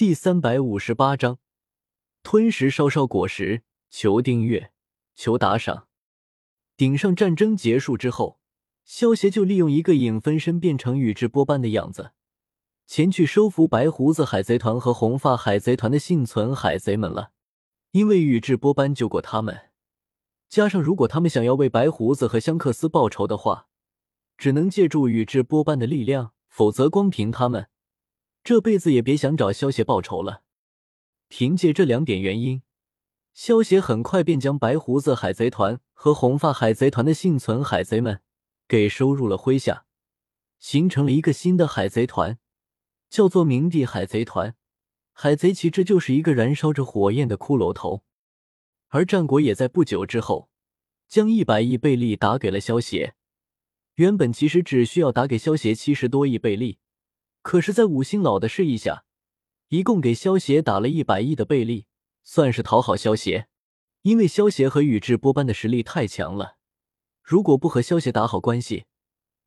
[0.00, 1.40] 第三百五十八章，
[2.22, 3.64] 吞食烧烧果实。
[3.90, 4.72] 求订阅，
[5.14, 5.88] 求打赏。
[6.74, 8.40] 顶上战争结束之后，
[8.82, 12.12] 萧协就利用一个影分身变成宇智波斑的样子，
[12.86, 17.32] 前去收服白胡子海贼团和红发海贼团的幸存海贼们了。
[17.90, 19.68] 因为宇智波斑救过他们，
[20.48, 23.68] 加上如果他们想要为白胡子和香克斯报仇的话，
[24.38, 27.68] 只能借助宇智波斑的力量，否则光凭他们。
[28.42, 30.42] 这辈子也别想找萧协报仇了。
[31.28, 32.62] 凭借这两点原因，
[33.32, 38.20] 萧协很快便将白胡子海贼团和红发海贼团的幸存海贼们
[38.66, 39.84] 给收入了麾下，
[40.58, 42.38] 形成了一个新的海贼团，
[43.08, 44.56] 叫做明帝海贼团。
[45.12, 48.02] 海贼旗帜就是一个燃烧着火焰的骷髅头。
[48.88, 50.48] 而战国也在不久之后，
[51.06, 53.14] 将一百亿贝利打给了萧协。
[53.96, 56.78] 原本其实只需要打给萧协七十多亿贝利。
[57.42, 59.04] 可是，在五星老的示意下，
[59.68, 61.86] 一共给萧协打了一百亿的贝利，
[62.22, 63.48] 算是讨好萧协。
[64.02, 66.56] 因为萧协和宇智波斑的实力太强了，
[67.22, 68.86] 如果不和萧协打好关系，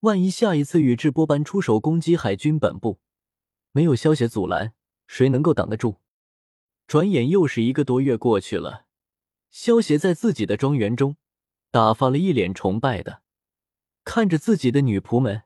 [0.00, 3.00] 万一下一次宇智波斑出手攻击海军本部，
[3.72, 4.72] 没有萧协阻拦，
[5.08, 5.96] 谁能够挡得住？
[6.86, 8.86] 转眼又是一个多月过去了，
[9.50, 11.16] 萧协在自己的庄园中，
[11.72, 13.22] 打发了一脸崇拜的
[14.04, 15.42] 看着自己的女仆们。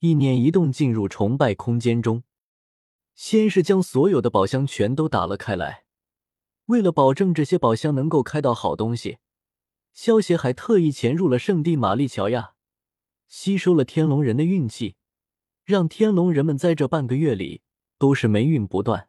[0.00, 2.22] 意念一动，进入崇拜空间中，
[3.14, 5.84] 先是将所有的宝箱全都打了开来。
[6.66, 9.18] 为了保证这些宝箱能够开到好东西，
[9.92, 12.54] 萧协还特意潜入了圣地玛丽乔亚，
[13.26, 14.96] 吸收了天龙人的运气，
[15.64, 17.62] 让天龙人们在这半个月里
[17.98, 19.08] 都是霉运不断。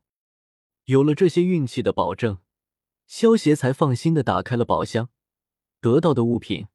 [0.85, 2.37] 有了这些运气的保证，
[3.05, 5.09] 萧协才放心的打开了宝箱，
[5.81, 6.67] 得到的物品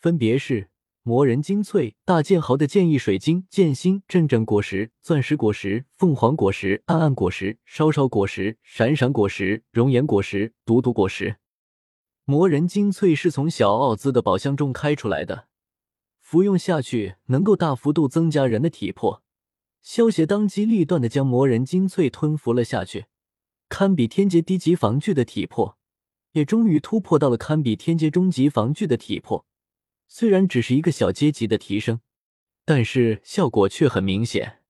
[0.00, 0.70] 分别是。
[1.06, 11.36] 魔人精粹、大剑豪的剑意水晶、剑心、阵阵果实、钻石果实、凤凰果实、暗暗果实、烧烧果实、闪闪果实、熔岩果实、毒毒果实。
[12.24, 15.48] 魔人精粹是从小奥兹的宝箱中开出来的，
[16.22, 19.22] 服用下去能够大幅度增加人的体魄。
[19.82, 23.04] 萧协当机立断的将魔人精粹吞服了下去，
[23.68, 25.76] 堪比天阶低级防具的体魄，
[26.32, 29.44] 也终于突破到了堪比天阶中级防具的体魄。
[30.06, 32.00] 虽然只是一个小阶级的提升，
[32.64, 34.62] 但是效果却很明显。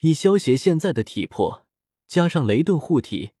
[0.00, 1.66] 以萧协现在的体魄，
[2.06, 3.32] 加上雷遁护体，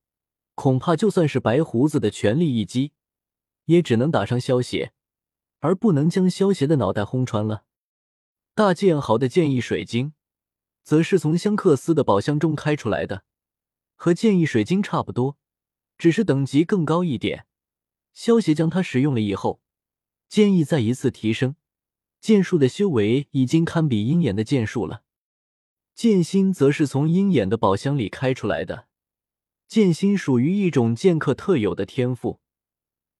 [0.54, 2.92] 恐怕就算是白胡子的全力一击，
[3.64, 4.92] 也只能打伤萧协，
[5.60, 7.64] 而不能将萧协的脑袋轰穿了。
[8.54, 10.12] 大剑豪的剑意水晶，
[10.82, 13.24] 则是从香克斯的宝箱中开出来的，
[13.96, 15.36] 和剑意水晶差不多，
[15.98, 17.46] 只是等级更高一点。
[18.12, 19.63] 萧协将它使用了以后。
[20.34, 21.54] 剑意再一次提升，
[22.20, 25.04] 剑术的修为已经堪比鹰眼的剑术了。
[25.94, 28.88] 剑心则是从鹰眼的宝箱里开出来的。
[29.68, 32.40] 剑心属于一种剑客特有的天赋，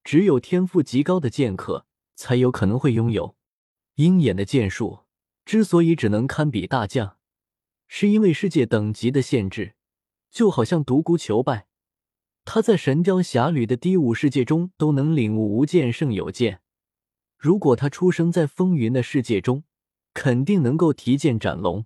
[0.03, 1.87] 只有天赋极高的剑客
[2.17, 3.37] 才有可能会拥有。
[3.95, 5.05] 鹰眼的剑术
[5.45, 7.19] 之所以只能堪比大将，
[7.87, 9.77] 是因为世界等级的限制。
[10.33, 11.69] 就好像独孤求败，
[12.45, 16.63] 他在神雕侠侣的第五世界中都能领悟无剑胜有剑。
[17.45, 19.65] 如果他出生在风云的世界中，
[20.15, 21.85] 肯定能够提剑斩龙。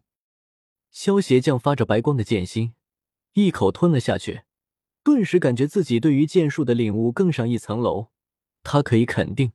[0.93, 2.75] 萧邪将发着白光的剑心
[3.33, 4.43] 一口吞了下去，
[5.03, 8.11] 顿时感觉自己对于剑术的领悟更上一层楼。
[8.63, 9.51] 他可以肯定，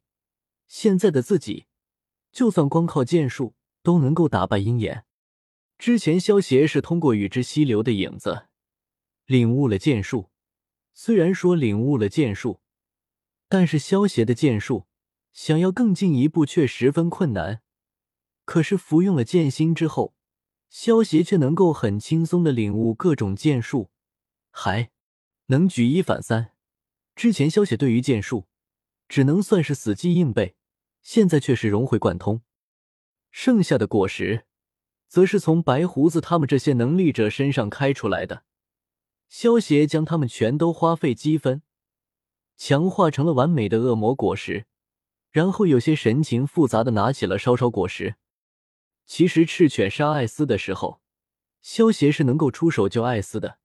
[0.68, 1.68] 现在的自己，
[2.34, 5.06] 就算光靠剑术都能够打败鹰眼。
[5.78, 8.48] 之前萧邪是通过与之溪流的影子
[9.26, 10.30] 领悟了剑术，
[10.94, 12.60] 虽然说领悟了剑术，
[13.48, 14.86] 但是萧邪的剑术。
[15.34, 17.62] 想要更进一步却十分困难，
[18.46, 20.14] 可是服用了剑心之后，
[20.70, 23.90] 萧协却能够很轻松的领悟各种剑术，
[24.52, 24.92] 还
[25.48, 26.52] 能举一反三。
[27.16, 28.48] 之前萧协对于剑术
[29.08, 30.56] 只能算是死记硬背，
[31.02, 32.42] 现在却是融会贯通。
[33.32, 34.46] 剩下的果实，
[35.08, 38.44] 则是从白胡子他们这些能力者身上开出来的，
[39.28, 41.64] 萧协将他们全都花费积分
[42.56, 44.68] 强化成了完美的恶魔果实。
[45.34, 48.18] 然后有些神情复杂的拿起了烧烧果实。
[49.08, 51.02] 其实赤犬杀艾斯的时候，
[51.64, 53.58] 萧协是能够出手救艾斯的。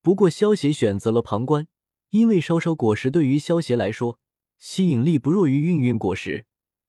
[0.00, 1.68] 不过萧协选择了旁观，
[2.10, 4.18] 因为烧烧果实对于萧协来说
[4.58, 6.46] 吸引力不弱于运运果实，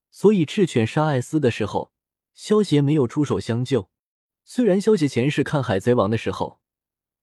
[0.10, 1.92] 所以赤犬杀艾斯的时候，
[2.34, 3.90] 萧协没有出手相救。
[4.46, 6.62] 虽然萧协前世看海贼王的时候，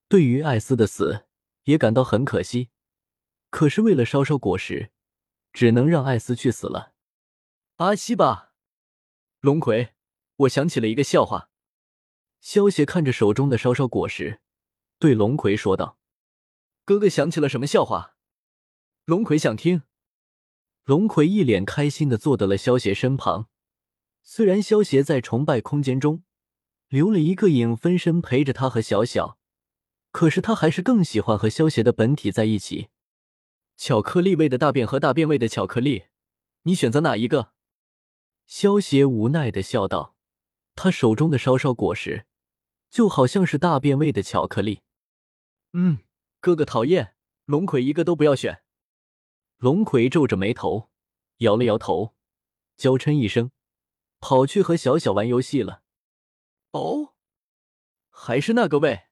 [0.07, 1.25] 对于艾斯的死
[1.63, 2.69] 也感到很可惜，
[3.49, 4.91] 可是为了烧烧果实。
[5.55, 6.93] 只能让艾斯去死了。
[7.77, 8.53] 阿西吧，
[9.41, 9.95] 龙葵，
[10.37, 11.49] 我想起了一个笑话。
[12.41, 14.41] 萧协看着手中的烧烧果实，
[14.99, 15.99] 对龙葵说道
[16.85, 18.17] ：“哥哥想起了什么笑话？
[19.07, 19.85] 龙葵想听。”
[20.85, 23.49] 龙葵一脸开心的坐到了萧邪身旁。
[24.23, 26.25] 虽然萧邪在崇拜空间中
[26.89, 29.39] 留了一个影分身陪着他和小小，
[30.11, 32.89] 可是他还是更喜欢和萧邪的本体在一起。
[33.77, 36.05] 巧克力味的大便和大便味的巧克力，
[36.63, 37.53] 你选择哪一个？
[38.47, 40.15] 萧邪无奈的笑道
[40.77, 42.27] ：“他手中的烧烧果实，
[42.91, 44.83] 就好像是大便味的巧克力。”
[45.73, 45.99] 嗯，
[46.41, 47.17] 哥哥讨厌，
[47.47, 48.63] 龙葵一个都不要选。
[49.59, 50.91] 龙葵皱着眉头，
[51.39, 52.15] 摇了摇头，
[52.77, 53.51] 娇嗔一声。
[54.21, 55.83] 跑去和小小玩游戏了。
[56.71, 57.15] 哦，
[58.09, 59.03] 还是那个味。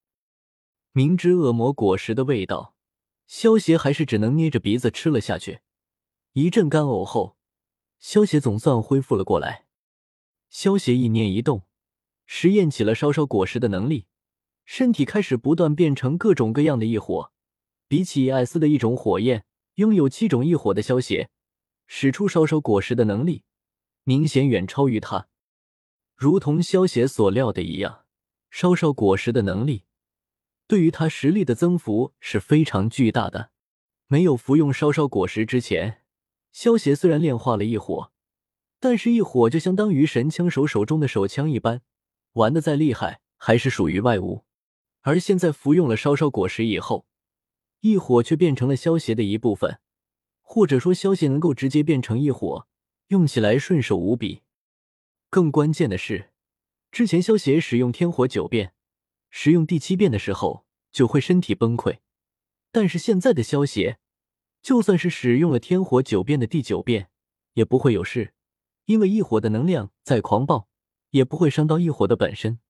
[0.92, 2.71] 明知恶魔果实的味道，
[3.34, 5.60] 萧邪还是只能捏着鼻子吃了下去。
[6.34, 7.38] 一阵干呕后，
[7.98, 9.64] 萧邪总算恢复了过来。
[10.50, 11.62] 萧邪意念一动，
[12.26, 14.04] 实验起了烧烧果实的能力，
[14.66, 17.32] 身体开始不断变成各种各样的异火。
[17.88, 19.46] 比起艾斯的一种火焰，
[19.76, 21.30] 拥有七种异火的萧邪，
[21.86, 23.44] 使出烧烧果实的能力。
[24.04, 25.28] 明显远超于他，
[26.14, 28.04] 如同萧邪所料的一样，
[28.50, 29.84] 烧烧果实的能力
[30.72, 33.50] 对于他实力的增幅是非常巨大的。
[34.06, 36.00] 没有服用烧烧果实之前，
[36.50, 38.10] 萧邪虽然炼化了一火，
[38.80, 41.82] 但是一火就相当于神枪手手中的手枪一般，
[42.32, 44.46] 玩的再厉害还是属于外物。
[45.02, 47.04] 而现在服用了烧烧果实以后，
[47.80, 49.78] 异火却变成了萧邪的一部分，
[50.40, 52.66] 或者说萧邪能够直接变成异火。
[53.08, 54.40] 用起来顺手无比，
[55.28, 56.30] 更关键的是，
[56.90, 58.72] 之前萧邪使用天火九变，
[59.34, 62.00] 使用第七变的时候就会身体崩溃，
[62.70, 63.98] 但是现在的萧邪，
[64.60, 67.08] 就算是使用了天火九变的第九变，
[67.54, 68.34] 也不会有事，
[68.84, 70.68] 因为异火的能量再狂暴，
[71.10, 72.60] 也不会伤到异火的本身。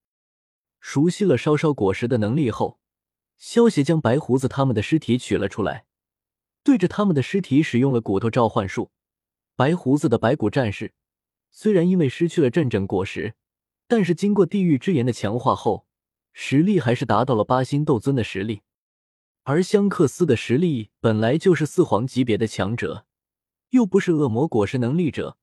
[0.78, 2.78] 熟悉了烧烧果实的能力后，
[3.36, 5.86] 萧邪将白胡子他们的尸体取了出来，
[6.62, 8.92] 对着他们的尸体使用了骨头召唤术。
[9.56, 10.94] 白胡子的白骨战士，
[11.50, 13.34] 虽然因为失去了阵阵果实，
[13.88, 15.88] 但是经过地狱之炎的强化后，
[16.32, 18.62] 实力还是达到了八星斗尊的实力。
[19.44, 23.06] 而香克斯的实力本来就是四皇级别的强者，
[23.70, 25.36] 又不是恶魔果实能力者，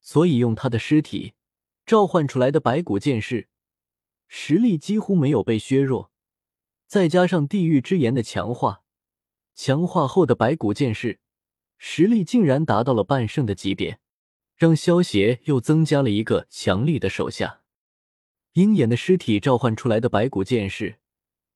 [0.00, 1.34] 所以用他的尸体
[1.84, 3.48] 召唤出来的白骨剑士，
[4.28, 6.12] 实力几乎没有被削弱。
[6.86, 8.82] 再加上地狱之炎的强化，
[9.54, 11.18] 强化后的白骨剑士。
[11.84, 13.98] 实力竟然达到了半圣的级别，
[14.54, 17.61] 让萧邪又增加了一个强力的手下。
[18.54, 20.98] 鹰眼的尸体召唤出来的白骨剑士，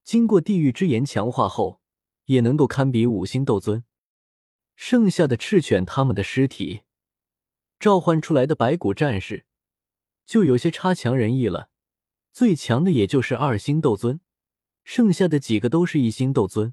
[0.02, 1.82] 经过地狱之炎强化后，
[2.24, 3.84] 也能够堪比五星斗尊。
[4.74, 6.82] 剩下的赤犬他们的尸体
[7.78, 9.44] 召唤出来的白骨战士，
[10.24, 11.68] 就有些差强人意了。
[12.32, 14.20] 最强的也就是二星斗尊，
[14.82, 16.72] 剩下的几个都是一星斗尊。